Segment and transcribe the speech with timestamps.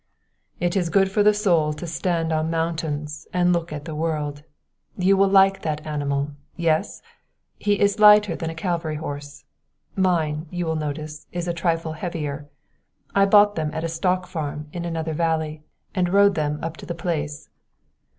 [0.59, 4.41] "It is good for the soul to stand on mountains and look at the world.
[4.97, 7.03] You will like that animal yes?
[7.59, 9.43] He is lighter than a cavalry horse.
[9.95, 12.49] Mine, you will notice, is a trifle heavier.
[13.13, 15.61] I bought them at a stock farm in another valley,
[15.93, 17.51] and rode them up to the place."